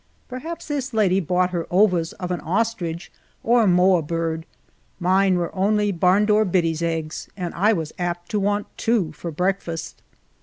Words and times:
Perhaps 0.27 0.67
this 0.67 0.95
lady 0.95 1.19
bought 1.19 1.51
her 1.51 1.67
ovas 1.69 2.13
of 2.13 2.31
an 2.31 2.39
ostrich 2.39 3.11
or 3.43 3.61
a 3.61 3.67
moa 3.67 4.01
bird; 4.01 4.47
mine 4.99 5.37
were 5.37 5.53
only 5.55 5.91
barn 5.91 6.25
door 6.25 6.43
biddies' 6.43 6.81
eggs, 6.81 7.29
and 7.37 7.53
I 7.53 7.71
was 7.73 7.93
apt 7.99 8.29
to 8.31 8.39
want 8.39 8.65
two 8.77 9.11
tor 9.21 9.29
breakfast. 9.29 10.01